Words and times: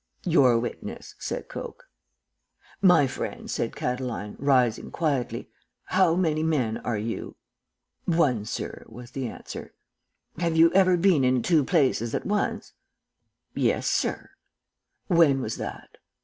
"'Your 0.25 0.57
witness,' 0.57 1.13
said 1.19 1.47
Coke. 1.47 1.87
"'My 2.81 3.05
friend,' 3.05 3.51
said 3.51 3.75
Catiline, 3.75 4.35
rising 4.39 4.89
quietly. 4.89 5.51
'How 5.83 6.15
many 6.15 6.41
men 6.41 6.77
are 6.77 6.97
you?' 6.97 7.35
"'One, 8.05 8.45
sir,' 8.45 8.83
was 8.87 9.11
the 9.11 9.27
answer. 9.27 9.75
"'Have 10.39 10.55
you 10.57 10.73
ever 10.73 10.97
been 10.97 11.23
in 11.23 11.43
two 11.43 11.63
places 11.63 12.15
at 12.15 12.25
once?' 12.25 12.73
"'Yes, 13.53 13.85
sir.' 13.87 14.31
"'When 15.07 15.39
was 15.39 15.57
that?' 15.57 15.99